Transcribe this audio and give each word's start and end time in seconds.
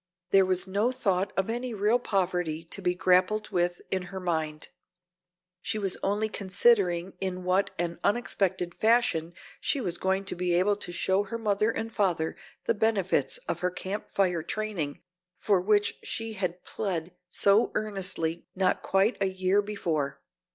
There 0.31 0.47
was 0.47 0.65
no 0.65 0.91
thought 0.91 1.31
of 1.37 1.47
any 1.47 1.75
real 1.75 1.99
poverty 1.99 2.63
to 2.63 2.81
be 2.81 2.95
grappled 2.95 3.49
with 3.49 3.83
in 3.91 4.01
her 4.09 4.19
mind. 4.19 4.69
She 5.61 5.77
was 5.77 5.95
only 6.01 6.27
considering 6.27 7.13
in 7.21 7.43
what 7.43 7.69
an 7.77 7.99
unexpected 8.03 8.73
fashion 8.73 9.35
she 9.59 9.79
was 9.79 9.99
going 9.99 10.25
to 10.25 10.35
be 10.35 10.55
able 10.55 10.75
to 10.75 10.91
show 10.91 11.25
to 11.25 11.29
her 11.29 11.37
mother 11.37 11.69
and 11.69 11.93
father 11.93 12.35
the 12.63 12.73
benefits 12.73 13.37
of 13.47 13.59
her 13.59 13.69
Camp 13.69 14.09
Fire 14.09 14.41
training, 14.41 15.03
for 15.37 15.61
which 15.61 15.99
she 16.03 16.33
had 16.33 16.63
plead 16.63 17.13
so 17.29 17.71
earnestly 17.75 18.47
not 18.55 18.81
quite 18.81 19.17
a 19.21 19.27
year 19.29 19.61
before. 19.61 20.19